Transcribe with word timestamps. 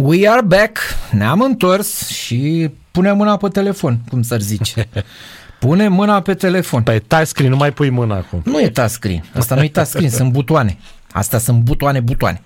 We 0.00 0.28
are 0.28 0.42
back, 0.42 0.78
ne-am 1.12 1.40
întors 1.40 2.08
și 2.08 2.70
punem 2.90 3.16
mâna 3.16 3.36
pe 3.36 3.48
telefon, 3.48 3.98
cum 4.08 4.22
să 4.22 4.36
zice. 4.40 4.88
Pune 5.60 5.88
mâna 5.88 6.20
pe 6.20 6.34
telefon. 6.34 6.82
Pe 6.82 7.02
touchscreen 7.06 7.50
nu 7.50 7.56
mai 7.56 7.72
pui 7.72 7.90
mâna 7.90 8.16
acum. 8.16 8.42
Nu 8.44 8.60
e 8.60 8.68
touchscreen, 8.68 9.24
asta 9.34 9.54
nu 9.54 9.62
e 9.62 9.68
touchscreen, 9.68 10.10
sunt 10.10 10.32
butoane. 10.32 10.78
Asta 11.12 11.38
sunt 11.38 11.60
butoane, 11.62 12.00
butoane. 12.00 12.42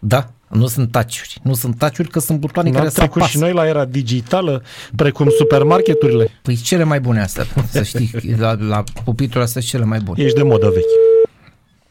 Da? 0.00 0.30
Nu 0.48 0.66
sunt 0.66 0.90
taciuri. 0.90 1.38
Nu 1.42 1.54
sunt 1.54 1.78
taciuri 1.78 2.08
că 2.08 2.18
sunt 2.18 2.38
butoane 2.38 2.68
N-am 2.68 2.78
care 2.78 2.90
se 2.90 2.96
trecut 2.98 3.16
apasă. 3.16 3.30
și 3.30 3.38
noi 3.38 3.52
la 3.52 3.66
era 3.66 3.84
digitală, 3.84 4.62
precum 4.96 5.28
supermarketurile. 5.38 6.30
Păi 6.42 6.56
cele 6.56 6.84
mai 6.84 7.00
bune 7.00 7.20
astea, 7.20 7.44
să 7.70 7.82
știi, 7.82 8.10
la, 8.38 8.56
la 8.60 8.82
pupitul 9.04 9.40
astea 9.40 9.60
sunt 9.60 9.72
cele 9.72 9.84
mai 9.84 9.98
bune. 9.98 10.22
Ești 10.22 10.36
de 10.36 10.42
modă 10.42 10.68
vechi. 10.68 11.09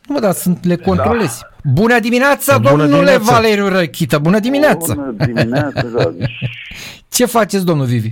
Nu, 0.09 0.15
mă, 0.15 0.21
dar 0.21 0.33
sunt, 0.33 0.65
le 0.65 0.75
controlezi. 0.75 1.45
Bună 1.63 1.99
dimineața, 1.99 2.57
Bună 2.57 2.69
domnule 2.69 2.91
dimineața. 2.91 3.31
Valeriu 3.31 3.67
Răchită, 3.67 4.17
bună 4.17 4.39
dimineața. 4.39 4.93
Bună 4.93 5.13
dimineața, 5.25 5.81
da. 5.81 6.11
Ce 7.15 7.25
faceți, 7.25 7.65
domnul 7.65 7.85
Vivi? 7.85 8.09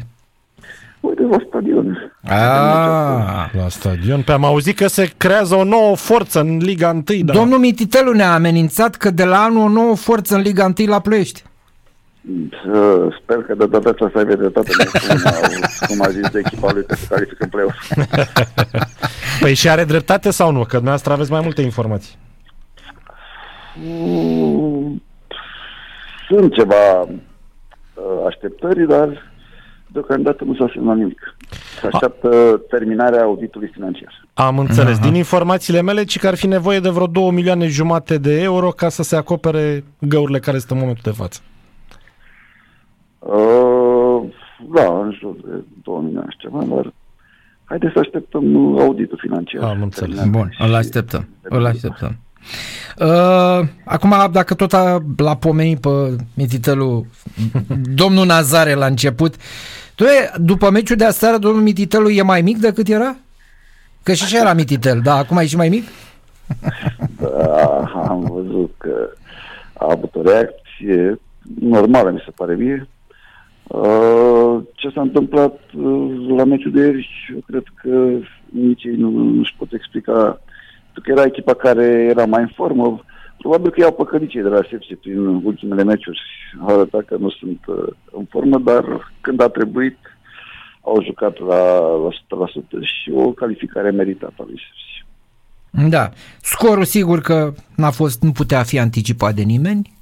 Uite, 1.00 1.22
la 1.22 1.38
stadion. 1.48 2.12
Ah, 2.24 3.50
La 3.62 3.70
stadion. 3.70 4.22
Pe 4.22 4.32
am 4.32 4.44
auzit 4.44 4.76
că 4.76 4.88
se 4.88 5.12
creează 5.18 5.56
o 5.56 5.64
nouă 5.64 5.96
forță 5.96 6.40
în 6.40 6.58
Liga 6.58 6.90
1. 6.90 7.04
Da. 7.24 7.34
Domnul 7.34 7.60
Mititelu 7.60 8.12
ne-a 8.12 8.34
amenințat 8.34 8.96
că 8.96 9.10
de 9.10 9.24
la 9.24 9.44
anul 9.44 9.64
o 9.64 9.70
nouă 9.70 9.96
forță 9.96 10.36
în 10.36 10.42
Liga 10.42 10.74
1 10.80 10.88
la 10.88 11.00
Ploiești. 11.00 11.44
Uh, 12.74 13.16
Sper 13.22 13.38
că 13.38 13.54
de 13.56 13.66
data 13.66 13.90
asta 13.90 14.10
să 14.14 14.18
aibă 14.18 14.36
dreptate, 14.36 14.72
nu 14.78 14.84
cum, 15.08 15.22
a- 15.26 15.86
cum 15.88 16.02
a 16.02 16.10
zis 16.10 16.30
de 16.30 16.42
echipa 16.46 16.72
lui 16.72 16.86
că 16.86 16.96
se 16.96 17.06
califică 17.10 17.44
în 17.44 17.50
play-off. 17.50 17.92
Păi 19.42 19.54
și 19.54 19.70
are 19.70 19.84
dreptate 19.84 20.32
sau 20.32 20.52
nu? 20.52 20.60
Că 20.60 20.72
dumneavoastră 20.72 21.14
aveți 21.14 21.32
mai 21.32 21.42
multe 21.44 21.62
informații. 21.62 22.16
Mm, 23.76 25.02
Sunt 26.28 26.54
ceva 26.54 27.02
uh, 27.02 28.26
așteptări, 28.28 28.88
dar 28.88 29.32
deocamdată 29.88 30.44
nu 30.44 30.56
s-a 30.56 30.72
semnat 30.74 30.96
nimic. 30.98 31.36
Se 31.82 31.88
așteaptă 31.94 32.62
terminarea 32.70 33.22
auditului 33.24 33.70
financiar. 33.74 34.26
Am 34.34 34.60
înțeles. 34.60 35.00
Din 35.00 35.16
informațiile 35.16 35.82
mele, 35.82 36.04
ci 36.04 36.20
că 36.20 36.28
ar 36.28 36.36
fi 36.36 36.48
nevoie 36.48 36.80
de 36.80 36.90
vreo 36.90 37.08
2 37.08 37.30
milioane 37.32 37.68
jumate 37.68 38.18
de 38.18 38.42
euro 38.42 38.70
ca 38.70 38.90
să 38.90 39.04
se 39.04 39.16
acopere 39.16 39.84
găurile 40.00 40.40
care 40.40 40.58
sunt 40.58 40.72
în 40.72 40.78
momentul 40.78 41.12
de 41.12 41.18
față. 41.18 41.40
Uh, 43.20 44.24
da, 44.76 45.00
în 45.00 45.16
jur 45.20 45.36
de 45.46 45.64
2 45.84 46.00
milioane 46.04 46.28
și 46.30 46.38
ceva, 46.38 46.64
dar 46.76 46.94
haideți 47.64 47.94
să 47.94 48.00
așteptăm 48.00 48.56
uh, 48.74 48.82
auditul 48.82 49.18
financiar. 49.22 49.64
Am 49.64 49.82
înțeles. 49.82 50.16
Terminat. 50.18 50.42
Bun, 50.42 50.56
îl 50.60 50.68
Și- 50.68 50.76
așteptăm. 50.76 51.28
Îl 51.42 51.66
așteptăm. 51.66 52.16
Uh, 53.00 53.68
acum, 53.86 54.14
dacă 54.32 54.54
tot 54.54 54.74
a, 54.74 55.04
l-a 55.18 55.36
pomenit 55.36 55.80
pe 55.80 55.90
Mititelu 56.36 57.06
domnul 57.96 58.26
Nazare 58.26 58.74
la 58.74 58.86
început, 58.86 59.36
tu, 59.96 60.06
după 60.36 60.70
meciul 60.70 60.96
de 60.96 61.06
aseară, 61.06 61.38
domnul 61.38 61.62
Mititelu 61.62 62.10
e 62.10 62.22
mai 62.22 62.42
mic 62.42 62.58
decât 62.58 62.88
era? 62.88 63.16
Că 64.04 64.14
și 64.14 64.24
așa 64.24 64.38
era 64.40 64.54
Mititel, 64.54 65.00
da, 65.04 65.16
acum 65.16 65.38
e 65.38 65.46
și 65.46 65.56
mai 65.56 65.70
mic? 65.70 65.84
Da, 67.20 67.92
am 68.08 68.20
văzut 68.32 68.74
că 68.78 69.10
a 69.74 69.86
avut 69.90 70.16
o 70.16 70.22
reacție 70.22 71.20
normală, 71.60 72.10
mi 72.12 72.22
se 72.26 72.32
pare 72.36 72.56
mie. 72.56 72.88
Uh, 73.68 74.64
Ce 74.74 74.90
s-a 74.90 75.02
întâmplat 75.02 75.60
uh, 75.78 76.28
la 76.38 76.44
meciul 76.44 76.72
de 76.72 76.80
ieri, 76.80 77.32
eu 77.34 77.40
cred 77.48 77.64
că 77.76 78.10
nici 78.52 78.84
ei 78.84 78.96
nu, 78.96 79.10
nu 79.10 79.40
își 79.40 79.56
pot 79.58 79.74
explica 79.74 80.42
pentru 80.98 81.02
că 81.02 81.20
era 81.20 81.24
echipa 81.24 81.54
care 81.54 81.86
era 82.10 82.26
mai 82.26 82.42
în 82.42 82.52
formă. 82.56 83.04
Probabil 83.38 83.72
că 83.72 83.80
i-au 83.80 83.92
păcălit 83.92 84.30
cei 84.30 84.42
de 84.42 84.48
la 84.48 84.62
Sepsi 84.70 84.96
prin 84.96 85.20
ultimele 85.26 85.84
meciuri. 85.84 86.22
Au 86.62 86.76
arătat 86.76 87.06
că 87.06 87.16
nu 87.20 87.30
sunt 87.30 87.60
uh, 87.68 87.88
în 88.12 88.26
formă, 88.30 88.58
dar 88.58 89.12
când 89.22 89.42
a 89.42 89.48
trebuit 89.48 89.98
au 90.82 91.04
jucat 91.04 91.40
la, 91.40 91.80
la 91.80 92.10
100% 92.10 92.52
și 92.82 93.12
o 93.12 93.32
calificare 93.32 93.92
meritată 93.92 94.34
a 94.38 94.44
lui 94.48 94.62
Sepsi. 94.66 95.90
Da. 95.90 96.10
Scorul 96.42 96.84
sigur 96.84 97.20
că 97.20 97.54
n-a 97.76 97.92
fost, 97.92 98.22
nu 98.22 98.32
putea 98.32 98.64
fi 98.64 98.80
anticipat 98.80 99.34
de 99.34 99.42
nimeni, 99.42 99.97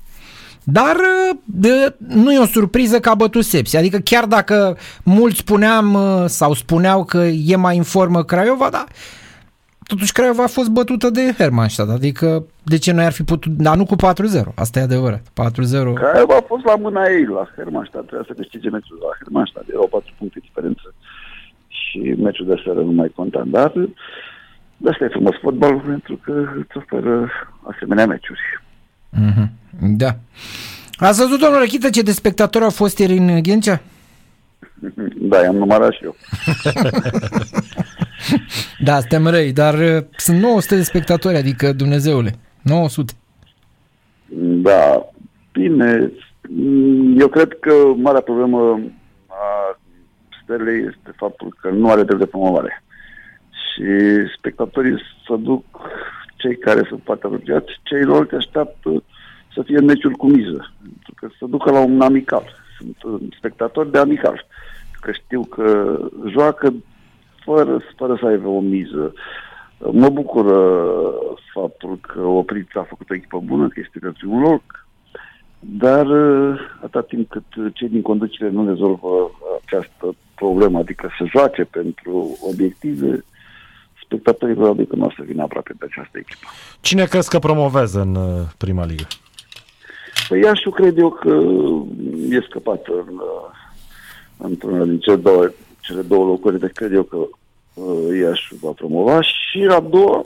dar 0.65 0.95
de, 1.43 1.95
nu 2.07 2.31
e 2.31 2.39
o 2.39 2.45
surpriză 2.45 2.99
că 2.99 3.09
a 3.09 3.15
bătut 3.15 3.43
Sepsi. 3.43 3.77
Adică 3.77 3.97
chiar 3.97 4.25
dacă 4.25 4.77
mulți 5.03 5.37
spuneam 5.37 5.93
uh, 5.93 6.23
sau 6.25 6.53
spuneau 6.53 7.03
că 7.03 7.17
e 7.45 7.55
mai 7.55 7.77
în 7.77 7.83
formă 7.83 8.23
Craiova, 8.23 8.69
dar 8.69 8.85
totuși 9.87 10.11
Craiova 10.11 10.43
a 10.43 10.47
fost 10.57 10.69
bătută 10.69 11.09
de 11.09 11.33
Hermannstadt. 11.37 11.89
Adică 11.89 12.45
de 12.63 12.77
ce 12.77 12.91
noi 12.91 13.05
ar 13.05 13.11
fi 13.11 13.23
putut, 13.23 13.51
dar 13.51 13.75
nu 13.75 13.85
cu 13.85 13.95
4-0, 13.95 13.97
asta 14.55 14.79
e 14.79 14.81
adevărat. 14.81 15.21
4-0. 15.21 15.23
Craiova 15.93 16.35
a 16.35 16.45
fost 16.47 16.65
la 16.65 16.75
mâna 16.75 17.03
ei 17.09 17.25
la 17.25 17.49
Hermannstadt, 17.55 18.07
trebuia 18.07 18.27
să 18.27 18.33
câștige 18.33 18.69
meciul 18.69 18.97
la 19.01 19.17
Hermannstadt, 19.19 19.69
erau 19.69 19.87
4 19.87 20.13
puncte 20.17 20.39
diferență 20.39 20.93
și 21.67 21.99
meciul 22.17 22.45
de 22.45 22.61
seară 22.63 22.81
nu 22.81 22.91
mai 22.91 23.11
conta, 23.15 23.43
dar 23.45 23.71
de 24.77 24.89
asta 24.89 25.03
e 25.03 25.07
frumos 25.07 25.35
fotbalul, 25.41 25.79
pentru 25.79 26.19
că 26.23 26.45
îți 26.57 26.77
oferă 26.77 27.29
asemenea 27.63 28.05
meciuri. 28.05 28.63
Mhm. 29.19 29.49
Da. 29.79 30.15
Ați 30.97 31.19
văzut, 31.19 31.39
domnul 31.39 31.59
Răchită, 31.59 31.89
ce 31.89 32.01
de 32.01 32.11
spectatori 32.11 32.63
au 32.63 32.69
fost 32.69 32.97
ieri 32.97 33.17
în 33.17 33.41
Ghencea? 33.41 33.81
Da, 35.29 35.41
i-am 35.41 35.55
numărat 35.55 35.91
și 35.91 36.03
eu. 36.03 36.15
Da, 38.79 38.99
suntem 38.99 39.27
răi, 39.27 39.53
dar 39.53 39.73
uh, 39.73 40.03
sunt 40.15 40.39
900 40.39 40.75
de 40.75 40.81
spectatori, 40.81 41.35
adică 41.35 41.73
Dumnezeule, 41.73 42.35
900. 42.61 43.13
Da, 44.37 45.09
bine, 45.51 46.11
eu 47.17 47.27
cred 47.27 47.57
că 47.59 47.73
marea 47.95 48.21
problemă 48.21 48.79
a 49.27 49.77
Stelei 50.43 50.79
este 50.79 51.13
faptul 51.15 51.57
că 51.61 51.69
nu 51.69 51.89
are 51.89 52.03
drept 52.03 52.19
de 52.19 52.25
promovare. 52.25 52.83
Și 53.49 53.83
spectatorii 54.37 54.97
să 55.27 55.35
duc 55.35 55.65
cei 56.45 56.57
care 56.57 56.85
sunt 56.87 57.01
foarte 57.03 57.25
apropiați, 57.25 57.79
ceilalți 57.83 58.35
așteaptă 58.35 59.03
să 59.53 59.61
fie 59.61 59.79
meciuri 59.79 60.15
cu 60.15 60.27
miză, 60.27 60.73
pentru 60.81 61.13
că 61.15 61.27
să 61.39 61.45
ducă 61.45 61.71
la 61.71 61.79
un 61.79 62.01
amical. 62.01 62.43
Sunt 62.77 63.03
uh, 63.03 63.21
spectatori 63.37 63.91
de 63.91 63.97
amical, 63.97 64.45
că 65.01 65.11
știu 65.11 65.43
că 65.43 65.97
joacă 66.27 66.73
fără, 67.43 67.81
fără 67.95 68.17
să 68.19 68.25
aibă 68.25 68.47
o 68.47 68.59
miză. 68.59 69.13
Mă 69.91 70.09
bucură 70.09 70.87
faptul 71.53 71.97
că 72.01 72.21
Oprița 72.21 72.79
a 72.79 72.83
făcut 72.89 73.09
o 73.09 73.13
echipă 73.13 73.39
bună, 73.39 73.67
că 73.67 73.79
este 73.79 73.99
pe 73.99 74.11
primul 74.17 74.41
loc, 74.41 74.87
dar 75.59 76.05
uh, 76.05 76.59
atâta 76.77 77.01
timp 77.01 77.29
cât 77.29 77.73
cei 77.73 77.89
din 77.89 78.01
conducere 78.01 78.49
nu 78.49 78.67
rezolvă 78.67 79.31
această 79.65 80.15
problemă, 80.35 80.77
adică 80.77 81.09
să 81.17 81.25
joace 81.25 81.63
pentru 81.63 82.37
obiective, 82.51 83.23
spectatorii 84.05 84.55
probabil 84.55 84.85
că 84.85 84.95
nu 84.95 85.05
o 85.05 85.09
să 85.09 85.23
vină 85.25 85.43
aproape 85.43 85.73
de 85.79 85.85
această 85.89 86.17
echipă. 86.17 86.47
Cine 86.81 87.05
crezi 87.05 87.29
că 87.29 87.39
promovează 87.39 88.01
în 88.01 88.15
uh, 88.15 88.41
prima 88.57 88.85
ligă? 88.85 89.07
Păi 90.27 90.39
Iașu 90.39 90.69
cred 90.69 90.97
eu 90.97 91.09
că 91.09 91.41
e 92.29 92.41
scăpat 92.41 92.85
în, 92.87 93.15
uh, 93.15 93.51
într-una 94.37 94.83
din 94.83 94.99
cele 94.99 95.15
două, 95.15 95.49
cele 95.79 96.01
două 96.01 96.25
locuri, 96.25 96.59
deci 96.59 96.71
cred 96.71 96.93
eu 96.93 97.03
că 97.03 97.17
uh, 97.73 98.19
Iașu 98.21 98.55
va 98.61 98.71
promova 98.71 99.21
și 99.21 99.67
a 99.69 99.79
doua 99.79 100.25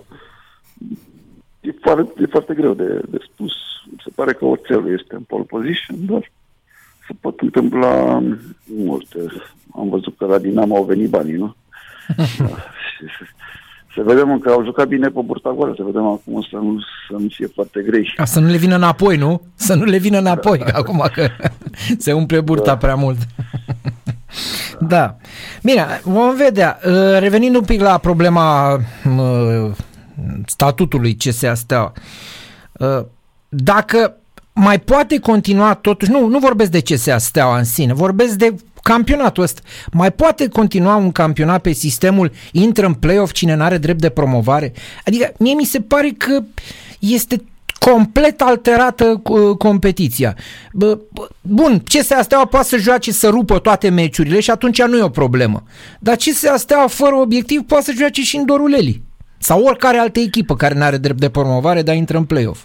e 1.60 1.72
foarte, 1.82 2.22
e 2.22 2.26
foarte 2.26 2.54
greu 2.54 2.74
de, 2.74 3.02
de 3.10 3.18
spus. 3.34 3.52
Se 4.04 4.10
pare 4.16 4.34
că 4.34 4.46
Oțelul 4.46 5.00
este 5.00 5.16
în 5.16 5.22
pole 5.22 5.44
position, 5.44 5.98
dar 6.06 6.32
se 7.08 7.14
pot 7.20 7.40
întâmpla 7.40 8.24
multe. 8.66 9.20
Am 9.76 9.90
văzut 9.90 10.18
că 10.18 10.26
la 10.26 10.38
Dinamo 10.38 10.76
au 10.76 10.84
venit 10.84 11.10
banii, 11.10 11.34
nu? 11.34 11.56
da. 12.40 12.46
Și 13.92 13.96
să- 13.96 14.04
Să 14.08 14.14
vedem 14.14 14.40
că 14.40 14.50
au 14.50 14.64
jucat 14.64 14.88
bine 14.88 15.08
pe 15.08 15.20
burta 15.26 15.54
goală, 15.58 15.74
să 15.78 15.84
vedem 15.86 16.06
acum 16.06 16.42
să 16.50 16.56
nu, 16.56 16.80
să 17.10 17.16
nu 17.20 17.28
fie 17.30 17.48
foarte 17.54 17.82
grei. 17.88 18.14
Ca 18.16 18.26
să 18.26 18.40
nu 18.40 18.48
le 18.48 18.58
vină 18.58 18.76
înapoi, 18.76 19.18
nu? 19.18 19.42
Să 19.56 19.74
nu 19.74 19.84
le 19.84 19.98
vină 19.98 20.18
înapoi, 20.18 20.58
da. 20.58 20.66
acum 20.82 21.04
că 21.14 21.28
se 21.98 22.14
umple 22.14 22.42
burta 22.42 22.66
da. 22.66 22.78
prea 22.78 22.96
mult. 22.96 23.18
da. 24.94 25.16
Bine, 25.64 25.86
vom 26.04 26.36
vedea. 26.36 26.80
Uh, 26.86 26.92
Revenind 27.20 27.56
un 27.56 27.64
pic 27.66 27.82
la 27.82 27.98
problema 27.98 28.74
uh, 28.74 29.72
statutului 30.46 31.16
CSA 31.16 31.54
Steaua. 31.54 31.92
Uh, 32.80 33.06
Dacă 33.50 34.14
mai 34.54 34.80
poate 34.80 35.20
continua 35.20 35.74
totuși, 35.74 36.12
nu, 36.12 36.28
nu 36.28 36.40
vorbesc 36.40 36.72
de 36.72 36.82
CSA 36.82 37.18
Steaua 37.18 37.58
în 37.58 37.64
sine, 37.64 37.94
vorbesc 37.94 38.34
de 38.36 38.56
campionatul 38.90 39.44
ăsta. 39.44 39.62
Mai 39.92 40.12
poate 40.12 40.48
continua 40.48 40.96
un 40.96 41.12
campionat 41.12 41.62
pe 41.62 41.72
sistemul 41.72 42.32
intră 42.52 42.86
în 42.86 42.94
play-off 42.94 43.32
cine 43.32 43.56
n-are 43.56 43.78
drept 43.78 44.02
de 44.02 44.10
promovare? 44.10 44.74
Adică 45.06 45.32
mie 45.38 45.54
mi 45.54 45.66
se 45.66 45.82
pare 45.82 46.10
că 46.18 46.44
este 47.00 47.44
complet 47.80 48.42
alterată 48.42 49.22
uh, 49.24 49.58
competiția. 49.58 50.36
Bă, 50.74 51.00
bă, 51.14 51.28
Bun, 51.42 51.84
CSA 51.84 52.22
Steaua 52.22 52.46
poate 52.46 52.68
să 52.68 52.78
joace 52.78 53.12
să 53.12 53.28
rupă 53.28 53.60
toate 53.60 53.90
meciurile 53.90 54.40
și 54.40 54.52
atunci 54.52 54.84
nu 54.84 54.98
e 54.98 55.02
o 55.02 55.10
problemă. 55.10 55.64
Dar 56.00 56.16
CSA 56.16 56.58
Steaua 56.58 56.88
fără 56.88 57.16
obiectiv 57.16 57.62
poate 57.62 57.84
să 57.84 57.94
joace 57.98 58.22
și 58.22 58.36
în 58.38 58.46
Doruleli. 58.46 59.02
Sau 59.38 59.64
oricare 59.64 59.98
altă 59.98 60.20
echipă 60.20 60.56
care 60.56 60.74
nu 60.74 60.84
are 60.84 60.98
drept 60.98 61.20
de 61.20 61.30
promovare, 61.30 61.82
dar 61.82 61.96
intră 61.96 62.18
în 62.18 62.24
play-off. 62.24 62.60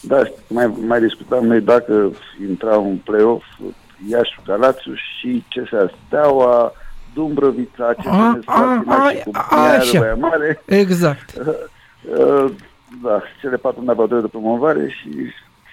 Da, 0.00 0.22
mai, 0.48 0.66
mai 0.86 1.00
discutam 1.00 1.46
noi 1.46 1.60
dacă 1.60 2.12
intrau 2.48 2.88
în 2.90 2.96
play-off 2.96 3.44
Iași, 4.10 4.40
Galațiu 4.46 4.94
și 4.94 5.44
CSA 5.48 5.90
Steaua, 6.06 6.72
Dumbrăvița, 7.14 7.94
CSM 7.94 8.42
Slatina 8.42 9.10
și 9.10 9.22
Cumpania, 9.22 10.14
Mare. 10.14 10.62
Exact. 10.66 11.34
Uh, 11.36 12.50
da, 13.02 13.22
cele 13.40 13.56
patru 13.56 13.82
n-aveau 13.82 14.06
de 14.06 14.28
promovare 14.28 14.88
și 14.88 15.10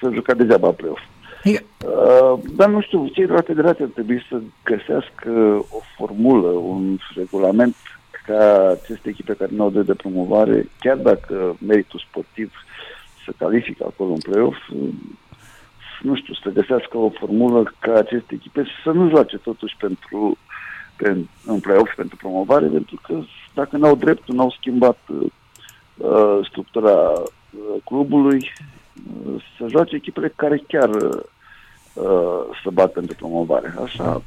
să 0.02 0.10
juca 0.14 0.34
degeaba 0.34 0.70
play-off. 0.70 1.02
Uh, 1.46 2.40
dar 2.56 2.70
nu 2.70 2.82
știu, 2.82 3.08
cei 3.08 3.26
de 3.26 3.34
la 3.34 3.42
federație 3.42 3.84
ar 3.84 3.90
trebui 3.94 4.26
să 4.30 4.42
găsească 4.64 5.30
o 5.70 5.80
formulă, 5.98 6.48
un 6.48 6.98
regulament 7.16 7.76
ca 8.26 8.78
aceste 8.82 9.10
echipe 9.10 9.34
care 9.34 9.52
nu 9.56 9.64
au 9.64 9.70
de 9.70 9.94
promovare, 9.94 10.70
chiar 10.80 10.98
dacă 10.98 11.56
meritul 11.68 12.06
sportiv 12.10 12.52
să 13.26 13.34
califică 13.38 13.86
acolo 13.88 14.12
în 14.12 14.20
play-off, 14.20 14.58
nu 16.02 16.16
știu, 16.16 16.34
să 16.34 16.50
găsească 16.50 16.98
o 16.98 17.10
formulă 17.10 17.74
ca 17.80 17.94
aceste 17.94 18.34
echipe 18.34 18.66
să 18.84 18.92
nu 18.92 19.10
joace 19.10 19.38
totuși 19.38 19.76
pentru, 19.80 20.38
pentru 20.96 21.30
în 21.46 21.60
play-off 21.60 21.96
pentru 21.96 22.16
promovare, 22.16 22.68
pentru 22.68 23.00
că 23.04 23.22
dacă 23.54 23.78
n-au 23.78 23.96
dreptul, 23.96 24.36
n-au 24.36 24.50
schimbat 24.50 24.98
uh, 25.08 26.40
structura 26.50 27.12
uh, 27.12 27.82
clubului, 27.84 28.52
uh, 29.26 29.44
să 29.58 29.68
joace 29.68 29.96
echipele 29.96 30.34
care 30.36 30.64
chiar 30.68 30.90
uh, 30.90 31.22
să 32.64 32.70
bat 32.74 32.92
pentru 32.92 33.16
promovare. 33.16 33.74
Așa 33.84 34.22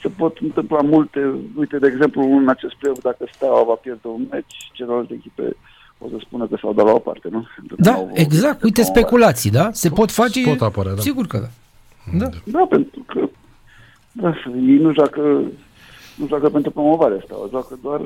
se 0.00 0.08
pot 0.08 0.38
întâmpla 0.38 0.80
multe. 0.80 1.34
Uite, 1.56 1.78
de 1.78 1.86
exemplu, 1.86 2.22
în 2.22 2.48
acest 2.48 2.74
play 2.74 2.92
dacă 3.02 3.26
Steaua 3.32 3.62
va 3.62 3.74
pierde 3.74 4.08
un 4.08 4.26
meci, 4.30 4.70
celelalte 4.72 5.14
echipe 5.14 5.56
o 5.98 6.08
să 6.08 6.16
spună 6.20 6.46
că 6.46 6.56
s-au 6.60 6.72
dat 6.72 6.84
la 6.84 6.92
o 6.92 6.98
parte, 6.98 7.28
nu? 7.30 7.46
Pentru 7.56 7.76
da, 7.78 8.06
exact. 8.12 8.62
Uite, 8.62 8.82
speculații, 8.82 9.50
da? 9.50 9.72
Se 9.72 9.88
pot 9.88 10.10
face? 10.10 10.42
Pot 10.42 10.60
apărea, 10.60 10.94
da. 10.94 11.00
Sigur 11.00 11.26
că 11.26 11.38
da. 11.38 11.48
Da, 12.18 12.28
da 12.44 12.66
pentru 12.68 13.04
că 13.06 13.28
da, 14.12 14.34
ei 14.54 14.78
nu 14.78 14.92
joacă, 14.92 15.20
nu 16.14 16.26
joacă 16.26 16.48
pentru 16.48 16.70
promovare 16.70 17.16
asta, 17.20 17.34
o 17.38 17.48
joacă 17.50 17.78
doar 17.82 18.00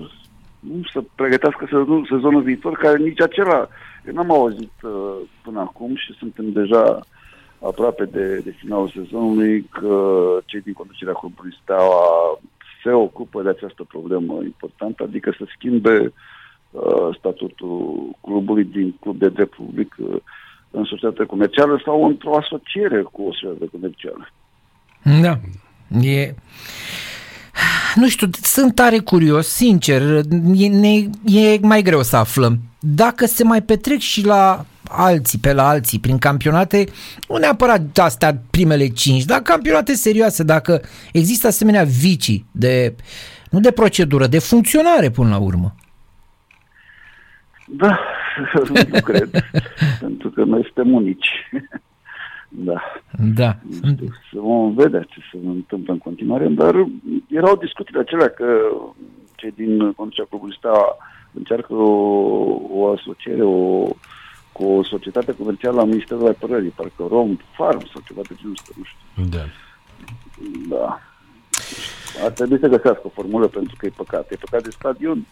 nu, 0.61 0.81
să 0.93 1.03
pregătească 1.15 1.65
sezonul, 1.65 2.07
sezonul 2.11 2.43
viitor, 2.43 2.73
care 2.73 2.99
nici 2.99 3.21
acela, 3.21 3.69
eu 4.07 4.13
n-am 4.13 4.31
auzit 4.31 4.73
uh, 4.83 5.17
până 5.43 5.61
acum 5.61 5.97
și 5.97 6.13
suntem 6.19 6.53
deja 6.53 7.01
aproape 7.63 8.05
de, 8.05 8.37
de 8.37 8.51
finalul 8.51 8.93
sezonului 8.95 9.69
că 9.71 10.25
cei 10.45 10.61
din 10.61 10.73
conducerea 10.73 11.13
clubului 11.13 11.59
Steaua 11.63 12.41
se 12.83 12.91
ocupă 12.91 13.43
de 13.43 13.49
această 13.49 13.85
problemă 13.89 14.39
importantă, 14.43 15.03
adică 15.03 15.35
să 15.39 15.45
schimbe 15.57 15.99
uh, 16.01 16.13
statutul 17.19 18.11
clubului 18.21 18.65
din 18.65 18.95
club 19.01 19.19
de 19.19 19.29
drept 19.29 19.55
public 19.55 19.95
uh, 19.99 20.17
în 20.71 20.85
societate 20.85 21.25
comercială 21.25 21.81
sau 21.85 22.07
într-o 22.07 22.37
asociere 22.37 23.03
cu 23.03 23.23
o 23.23 23.33
societate 23.33 23.71
comercială. 23.73 24.33
Da. 25.23 25.39
E... 26.09 26.35
Nu 27.95 28.09
știu, 28.09 28.29
sunt 28.43 28.75
tare 28.75 28.99
curios, 28.99 29.47
sincer, 29.47 30.03
e, 30.55 30.69
ne, 30.69 30.95
e 31.25 31.59
mai 31.63 31.83
greu 31.83 32.03
să 32.03 32.17
aflăm. 32.17 32.59
Dacă 32.81 33.27
se 33.27 33.45
mai 33.45 33.63
petrec 33.63 33.99
și 33.99 34.25
la 34.25 34.65
alții, 34.91 35.39
pe 35.39 35.53
la 35.53 35.69
alții, 35.69 35.99
prin 35.99 36.19
campionate, 36.19 36.85
nu 37.29 37.37
neapărat 37.37 37.99
astea 37.99 38.43
primele 38.51 38.89
cinci, 38.89 39.25
dar 39.25 39.41
campionate 39.41 39.95
serioase, 39.95 40.43
dacă 40.43 40.81
există 41.13 41.47
asemenea 41.47 41.85
vicii 41.85 42.47
de, 42.51 42.95
nu 43.51 43.61
de 43.61 43.71
procedură, 43.71 44.27
de 44.27 44.39
funcționare 44.39 45.11
până 45.11 45.29
la 45.29 45.39
urmă. 45.39 45.75
Da, 47.77 47.99
nu 48.93 49.01
cred, 49.01 49.31
pentru 50.01 50.31
că 50.31 50.45
noi 50.45 50.63
suntem 50.63 50.93
unici. 50.93 51.29
da. 52.49 52.83
Da. 53.35 53.57
să 54.33 54.39
vom 54.41 54.75
vedea 54.75 55.03
ce 55.03 55.21
se 55.33 55.39
întâmplă 55.47 55.93
în 55.93 55.99
continuare, 55.99 56.49
dar 56.49 56.75
erau 57.29 57.57
discuțiile 57.57 58.01
acelea 58.01 58.29
că 58.29 58.45
cei 59.35 59.53
din 59.57 59.93
conducerea 59.93 60.29
clubului 60.29 60.59
încearcă 61.33 61.75
o, 61.75 61.91
o 62.71 62.93
asociere, 62.93 63.43
o, 63.43 63.89
cu 64.53 64.65
o 64.65 64.85
societate 64.85 65.35
comercială 65.35 65.81
a 65.81 65.85
Ministerului 65.85 66.29
Apărării, 66.29 66.69
parcă 66.69 67.07
Rom 67.09 67.37
Farm 67.57 67.87
sau 67.93 68.03
ceva 68.07 68.21
de 68.29 68.35
genul 68.39 68.57
ăsta, 68.59 68.73
nu 68.77 68.85
știu. 68.85 69.39
Da. 69.39 69.45
Da. 70.69 71.01
Ar 72.25 72.31
trebui 72.31 72.59
să 72.59 72.67
găsească 72.67 73.03
o 73.03 73.09
formulă 73.09 73.47
pentru 73.47 73.75
că 73.79 73.87
e 73.87 73.93
păcat. 73.97 74.31
E 74.31 74.37
păcat 74.37 74.63
de 74.63 74.71
stadion, 74.71 75.27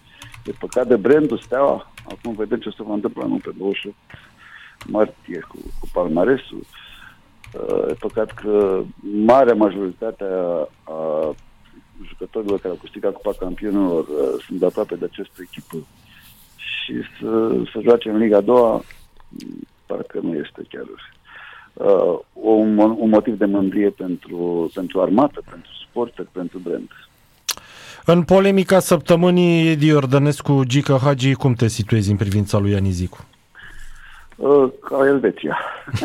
e 0.44 0.50
păcat 0.58 0.87
de 0.87 0.96
brandul 0.96 1.38
Steaua. 1.38 1.90
Acum 2.08 2.34
vedem 2.34 2.58
ce 2.58 2.70
se 2.70 2.82
va 2.82 2.94
întâmpla 2.94 3.26
nu 3.26 3.37
pe 3.37 3.50
28 3.56 3.96
martie 4.87 5.44
cu, 5.49 5.56
cu 5.81 5.88
palmaresul. 5.93 6.60
Uh, 7.55 7.90
e 7.90 7.93
păcat 7.93 8.32
că 8.32 8.82
marea 9.00 9.55
majoritate 9.55 10.25
a, 10.25 10.69
a 10.93 11.34
jucătorilor 12.06 12.58
care 12.60 12.75
au 12.75 12.81
câștigat 12.81 13.12
Cupa 13.12 13.32
Campionilor 13.38 14.06
uh, 14.08 14.44
sunt 14.46 14.58
de 14.58 14.66
aproape 14.66 14.94
de 14.94 15.05
această 15.05 15.43
echipă 15.43 15.76
și 16.56 16.94
să, 17.20 17.62
să 17.72 17.81
joace 17.82 18.11
în 18.11 18.16
Liga 18.16 18.37
a 18.37 18.40
doua 18.40 18.82
parcă 19.87 20.20
nu 20.22 20.34
este 20.34 20.62
chiar 20.69 20.87
uh, 21.72 22.19
un, 22.32 22.78
un 22.78 23.08
motiv 23.08 23.38
de 23.38 23.44
mândrie 23.44 23.90
pentru, 23.90 24.70
pentru 24.75 25.00
armată, 25.00 25.43
pentru 25.50 25.70
sport, 25.88 26.26
pentru 26.32 26.58
brand. 26.58 26.90
În 28.10 28.22
polemica 28.22 28.78
săptămânii, 28.78 29.70
Edi 29.70 29.93
Ordănescu, 29.93 30.62
Gica 30.64 30.99
Hagi, 30.99 31.34
cum 31.34 31.52
te 31.52 31.66
situezi 31.66 32.10
în 32.10 32.16
privința 32.16 32.58
lui 32.58 32.70
Ianizicu? 32.70 33.26
Uh, 34.37 34.70
ca 34.81 35.06
Elveția. 35.06 35.58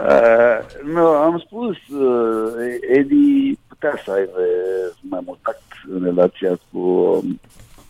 uh, 0.00 0.58
nu, 0.92 1.06
am 1.06 1.42
spus, 1.46 1.76
uh, 1.88 2.52
Edi 2.92 3.58
putea 3.68 3.94
să 4.04 4.10
aibă 4.12 4.38
mai 5.00 5.20
mult 5.24 5.38
tact 5.42 5.62
în 5.92 6.04
relația 6.04 6.58
cu 6.72 7.14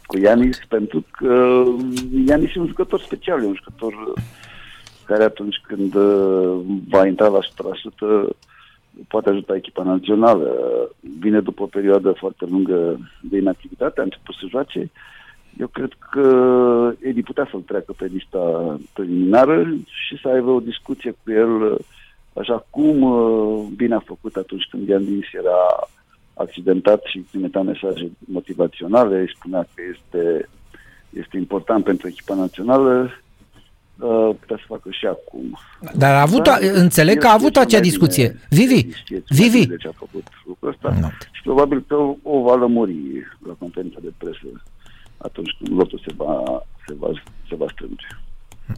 cu 0.07 0.19
Ianis, 0.19 0.59
pentru 0.69 1.05
că 1.11 1.63
Ianis 2.27 2.55
e 2.55 2.61
un 2.61 2.67
jucător 2.67 3.01
special, 3.01 3.43
e 3.43 3.47
un 3.47 3.55
jucător 3.55 3.95
care 5.05 5.25
atunci 5.25 5.57
când 5.67 5.95
uh, 5.95 6.61
va 6.89 7.07
intra 7.07 7.27
la 7.27 7.39
100% 7.39 8.29
poate 9.09 9.29
ajuta 9.29 9.57
echipa 9.57 9.83
națională. 9.83 10.51
Vine 11.19 11.41
după 11.41 11.63
o 11.63 11.67
perioadă 11.67 12.13
foarte 12.13 12.45
lungă 12.51 12.99
de 13.21 13.37
inactivitate, 13.37 14.01
a 14.01 14.03
început 14.03 14.35
să 14.35 14.47
joace. 14.49 14.91
Eu 15.59 15.67
cred 15.67 15.93
că 16.11 16.95
Edi 17.01 17.23
putea 17.23 17.49
să-l 17.51 17.61
treacă 17.61 17.93
pe 17.97 18.11
lista 18.13 18.77
preliminară 18.93 19.69
și 20.07 20.19
să 20.23 20.29
aibă 20.29 20.51
o 20.51 20.61
discuție 20.61 21.11
cu 21.11 21.31
el 21.31 21.79
așa 22.33 22.67
cum 22.71 23.03
uh, 23.03 23.67
bine 23.77 23.95
a 23.95 24.01
făcut 24.01 24.37
atunci 24.37 24.69
când 24.71 24.89
Ianis 24.89 25.33
era 25.33 25.89
accidentat 26.35 27.03
și 27.05 27.19
trimitea 27.19 27.63
mesaje 27.63 28.11
motivaționale, 28.19 29.21
îi 29.21 29.33
spunea 29.37 29.63
că 29.75 29.83
este, 29.93 30.49
este 31.11 31.37
important 31.37 31.85
pentru 31.85 32.09
echipa 32.09 32.35
națională, 32.35 33.03
uh, 33.03 33.11
putea 34.41 34.57
să 34.57 34.65
facă 34.67 34.89
și 34.91 35.07
acum. 35.07 35.59
Dar 35.95 36.15
a 36.15 36.21
avut, 36.21 36.43
Dar 36.43 36.59
înțeleg 36.61 37.19
că 37.19 37.27
a 37.27 37.33
avut 37.33 37.57
acea 37.57 37.81
discuție. 37.81 38.41
Vivi, 38.49 38.87
Vivi. 39.29 39.67
De 39.67 39.77
ce 39.77 39.89
a 39.89 39.93
făcut 39.97 40.27
lucrul 40.47 40.69
ăsta 40.69 40.99
no. 41.01 41.09
și 41.33 41.43
probabil 41.43 41.85
că 41.89 41.95
o, 41.95 42.17
o 42.23 42.43
va 42.43 42.55
lămuri 42.55 42.95
la 43.47 43.53
conferința 43.59 43.99
de 44.03 44.13
presă 44.17 44.63
atunci 45.17 45.57
când 45.59 45.79
lotul 45.79 46.03
se 46.07 46.13
va, 46.17 46.63
se 46.87 46.95
va, 46.99 47.09
se 47.49 47.55
va 47.57 47.67
strânge. 47.73 48.07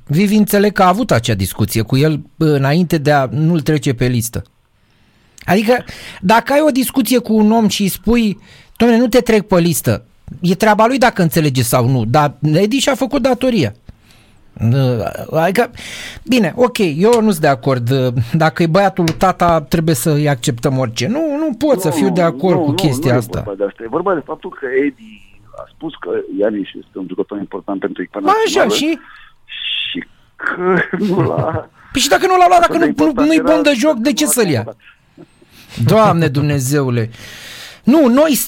Vivi 0.07 0.35
înțeleg 0.35 0.73
că 0.73 0.83
a 0.83 0.89
avut 0.89 1.11
acea 1.11 1.35
discuție 1.35 1.83
cu 1.83 1.97
el 1.97 2.21
înainte 2.37 2.99
de 2.99 3.13
a 3.13 3.27
nu-l 3.31 3.61
trece 3.61 3.95
pe 3.95 4.07
listă. 4.07 4.43
Adică 5.45 5.85
dacă 6.21 6.53
ai 6.53 6.61
o 6.67 6.71
discuție 6.71 7.19
cu 7.19 7.35
un 7.35 7.51
om 7.51 7.69
și 7.69 7.83
îi 7.83 7.89
spui, 7.89 8.39
domnule, 8.77 9.01
nu 9.01 9.09
te 9.09 9.21
trec 9.21 9.47
pe 9.47 9.61
listă, 9.61 10.05
e 10.41 10.55
treaba 10.55 10.87
lui 10.87 10.99
dacă 10.99 11.23
înțelege 11.23 11.63
sau 11.63 11.89
nu, 11.89 12.05
dar 12.05 12.35
Edi 12.53 12.79
și-a 12.79 12.95
făcut 12.95 13.23
datoria. 13.23 13.75
Adică, 15.33 15.71
bine, 16.25 16.53
ok, 16.57 16.79
eu 16.79 17.21
nu 17.21 17.31
sunt 17.31 17.41
de 17.41 17.47
acord. 17.47 17.91
Dacă 18.33 18.63
e 18.63 18.67
băiatul 18.67 19.05
lui 19.05 19.15
tata, 19.15 19.61
trebuie 19.61 19.95
să-i 19.95 20.29
acceptăm 20.29 20.79
orice. 20.79 21.07
Nu, 21.07 21.37
nu 21.37 21.55
pot 21.59 21.75
nu, 21.75 21.81
să 21.81 21.91
fiu 21.91 22.11
de 22.11 22.23
acord 22.23 22.57
nu, 22.57 22.65
cu 22.65 22.73
chestia 22.73 23.15
nu, 23.15 23.19
nu 23.19 23.19
asta. 23.19 23.51
E 23.53 23.55
de 23.57 23.65
asta. 23.65 23.83
E 23.83 23.89
vorba 23.89 24.15
de 24.15 24.23
faptul 24.25 24.51
că 24.51 24.67
Edi 24.87 25.39
a 25.57 25.65
spus 25.75 25.93
că 26.01 26.11
Ianis 26.39 26.67
este 26.67 26.99
un 26.99 27.07
jucător 27.09 27.39
important 27.39 27.81
pentru 27.81 28.03
echipa 28.03 28.35
Așa, 28.47 28.69
și? 28.69 28.99
Și 29.45 30.07
că 30.35 30.79
nu 30.99 31.21
l-a... 31.21 31.69
Păi 31.93 32.01
și 32.01 32.09
dacă 32.09 32.27
nu 32.27 32.37
l-a 32.37 32.47
luat, 32.49 32.61
dacă 32.61 32.79
nu, 32.79 33.25
nu-i 33.25 33.41
bun 33.41 33.63
de 33.63 33.73
joc, 33.77 33.97
de 33.97 34.13
ce 34.13 34.27
să-l 34.27 34.49
ia? 34.49 34.77
Doamne 35.85 36.29
Dumnezeule! 36.29 37.11
Nu, 37.85 38.09
noi, 38.09 38.39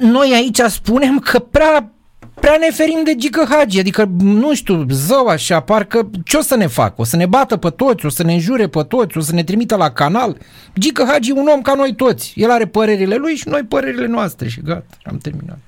noi 0.00 0.32
aici 0.34 0.58
spunem 0.58 1.18
că 1.18 1.38
prea, 1.38 1.92
prea 2.34 2.56
ne 2.60 2.70
ferim 2.70 3.00
de 3.04 3.14
Gică 3.14 3.46
Hagi, 3.48 3.78
adică, 3.78 4.08
nu 4.18 4.54
știu, 4.54 4.86
zău 4.90 5.26
așa, 5.26 5.60
parcă 5.60 6.10
ce 6.24 6.36
o 6.36 6.40
să 6.40 6.56
ne 6.56 6.66
facă? 6.66 6.94
O 6.96 7.04
să 7.04 7.16
ne 7.16 7.26
bată 7.26 7.56
pe 7.56 7.70
toți, 7.70 8.06
o 8.06 8.08
să 8.08 8.22
ne 8.22 8.32
înjure 8.32 8.68
pe 8.68 8.82
toți, 8.88 9.18
o 9.18 9.20
să 9.20 9.34
ne 9.34 9.44
trimită 9.44 9.76
la 9.76 9.90
canal? 9.90 10.36
Gică 10.78 11.04
Hagi 11.08 11.30
e 11.30 11.32
un 11.32 11.46
om 11.46 11.62
ca 11.62 11.74
noi 11.74 11.94
toți. 11.94 12.32
El 12.36 12.50
are 12.50 12.66
părerile 12.66 13.16
lui 13.16 13.34
și 13.34 13.48
noi 13.48 13.62
părerile 13.62 14.06
noastre 14.06 14.48
și 14.48 14.60
gata, 14.60 14.86
am 15.04 15.18
terminat. 15.18 15.58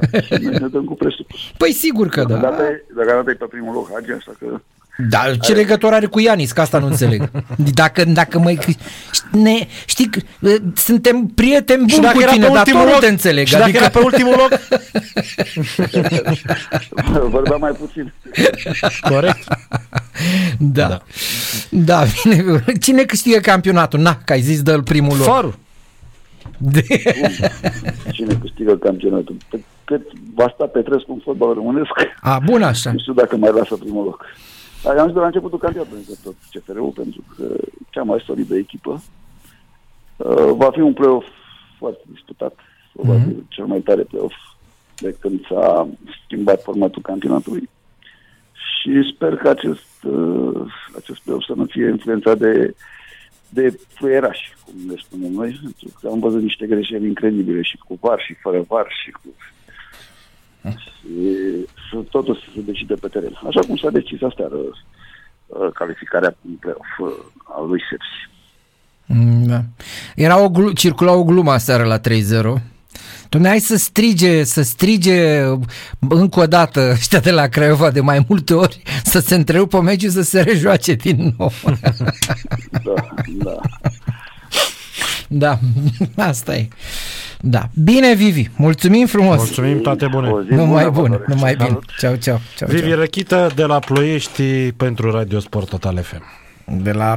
Da, 0.00 0.36
ne 0.38 0.68
dăm 0.68 0.84
cu 0.84 0.94
presupus. 0.94 1.40
Păi 1.56 1.72
sigur 1.72 2.08
că 2.08 2.24
da. 2.24 2.36
Dacă 2.36 2.82
data 3.06 3.30
e 3.30 3.34
pe 3.34 3.44
primul 3.50 3.74
loc 3.74 3.90
Hagi, 3.92 4.10
așa 4.12 4.32
că 4.38 4.60
Da, 4.96 5.36
ce 5.40 5.52
legătură 5.52 5.94
are 5.94 6.06
cu 6.06 6.20
Ianis, 6.20 6.52
că 6.52 6.60
asta 6.60 6.78
nu 6.78 6.86
înțeleg. 6.86 7.30
Dacă, 7.74 8.04
dacă 8.04 8.38
mai... 8.38 8.58
Ne, 9.30 9.66
știi, 9.86 10.10
suntem 10.74 11.26
prieteni 11.26 11.84
buni 11.86 12.06
cu 12.12 12.22
tine, 12.30 12.48
dar 12.48 12.62
tot 12.62 12.72
loc, 12.72 12.84
nu 12.84 12.98
te 13.00 13.06
înțeleg. 13.06 13.46
Și 13.46 13.52
dacă 13.52 13.64
adică... 13.64 13.78
era 13.78 13.88
pe 13.88 13.98
ultimul 13.98 14.34
loc? 14.36 14.60
Vorbea 17.30 17.56
mai 17.56 17.72
puțin. 17.72 18.12
Corect. 19.00 19.44
Da. 20.58 20.88
Da, 20.88 21.00
da 21.70 22.04
bine. 22.22 22.64
Cine 22.80 23.02
câștigă 23.02 23.38
campionatul? 23.38 24.00
Na, 24.00 24.18
că 24.24 24.32
ai 24.32 24.40
zis 24.40 24.62
de 24.62 24.80
primul 24.84 25.16
loc. 25.16 25.26
Farul. 25.26 25.54
De... 26.58 26.84
Cine 28.12 28.38
câștigă 28.40 28.76
campionatul? 28.76 29.36
Pe 29.50 29.60
cât 29.84 30.02
va 30.34 30.52
sta 30.54 30.64
Petrescu 30.64 31.12
în 31.12 31.20
fotbal 31.24 31.54
românesc. 31.54 31.90
A, 32.20 32.38
bun 32.38 32.62
așa. 32.62 32.92
Nu 32.92 32.98
știu 32.98 33.12
dacă 33.12 33.36
mai 33.36 33.50
lasă 33.54 33.74
primul 33.74 34.04
loc. 34.04 34.24
Dar 34.82 34.96
am 34.96 35.04
zis 35.04 35.14
de 35.14 35.20
la 35.20 35.26
începutul 35.26 35.58
campionatului 35.58 36.04
tot 36.22 36.34
CFR-ul, 36.52 36.90
pentru 36.90 37.24
că 37.36 37.54
cea 37.90 38.02
mai 38.02 38.22
solidă 38.26 38.56
echipă 38.56 39.02
uh, 40.16 40.52
va 40.56 40.70
fi 40.70 40.80
un 40.80 40.92
play-off 40.92 41.26
foarte 41.78 42.02
disputat. 42.10 42.54
Mm-hmm. 42.54 43.06
Va 43.06 43.14
fi 43.14 43.44
cel 43.48 43.64
mai 43.64 43.80
tare 43.80 44.02
play-off 44.02 44.34
de 44.96 45.16
când 45.20 45.46
s-a 45.46 45.88
schimbat 46.24 46.62
formatul 46.62 47.02
campionatului. 47.02 47.68
Și 48.52 49.12
sper 49.14 49.36
că 49.36 49.48
acest, 49.48 50.04
uh, 50.04 50.72
acest 50.96 51.20
play-off 51.20 51.44
să 51.44 51.52
nu 51.56 51.64
fie 51.64 51.88
influențat 51.88 52.38
de, 52.38 52.74
de 53.48 53.80
fluierași, 53.88 54.54
cum 54.64 54.74
le 54.88 54.96
spunem 55.04 55.32
noi, 55.32 55.60
pentru 55.62 55.98
că 56.00 56.08
am 56.08 56.18
văzut 56.18 56.42
niște 56.42 56.66
greșeli 56.66 57.06
incredibile 57.06 57.62
și 57.62 57.76
cu 57.76 57.98
var 58.00 58.20
și 58.20 58.34
fără 58.34 58.64
var 58.68 58.86
și 59.04 59.10
cu 59.10 59.34
și 61.88 61.96
totul 62.10 62.34
să 62.34 62.50
se 62.54 62.60
decide 62.60 62.94
pe 62.94 63.08
teren. 63.08 63.40
Așa 63.46 63.60
cum 63.60 63.76
s-a 63.76 63.90
decis 63.90 64.22
asta 64.22 64.48
uh, 65.46 65.72
calificarea 65.74 66.36
în 66.48 66.54
play-off 66.54 66.98
uh, 66.98 67.24
al 67.44 67.68
lui 67.68 67.82
Sepsi. 67.90 68.34
Mm, 69.06 69.46
da. 69.46 69.60
Era 70.14 70.42
o 70.42 70.48
glu- 70.48 70.72
circula 70.72 71.12
o 71.12 71.24
glumă 71.24 71.52
aseară 71.52 71.84
la 71.84 71.98
3-0. 71.98 72.02
Dom'le, 73.28 73.46
hai 73.46 73.58
să 73.58 73.76
strige, 73.76 74.44
să 74.44 74.62
strige 74.62 75.42
încă 76.08 76.40
o 76.40 76.46
dată 76.46 76.90
ăștia 76.92 77.20
de 77.20 77.30
la 77.30 77.46
Craiova 77.46 77.90
de 77.90 78.00
mai 78.00 78.24
multe 78.28 78.54
ori, 78.54 78.82
să 79.04 79.18
se 79.18 79.34
întrerupă 79.34 79.80
meciul 79.80 80.10
să 80.10 80.22
se 80.22 80.40
rejoace 80.40 80.92
din 80.94 81.34
nou. 81.38 81.52
da, 82.84 82.94
da. 83.26 83.60
Da, 85.28 85.58
asta 86.30 86.56
e. 86.56 86.68
Da. 87.40 87.68
Bine, 87.74 88.14
Vivi. 88.14 88.50
Mulțumim 88.56 89.06
frumos. 89.06 89.36
Mulțumim, 89.36 89.80
toate 89.80 90.06
bune. 90.06 90.30
Numai 90.48 90.90
bun, 90.90 91.24
numai 91.26 91.54
bine. 91.56 91.78
Ceau, 91.98 92.14
ceau. 92.14 92.40
ceau 92.56 92.70
Vivi 92.70 92.86
ceau. 92.86 92.98
Răchită 92.98 93.50
de 93.54 93.64
la 93.64 93.78
Ploiești 93.78 94.72
pentru 94.72 95.10
Radio 95.10 95.38
Sport 95.38 95.68
Total 95.68 95.98
FM. 96.02 96.22
De 96.82 96.92
la 96.92 97.14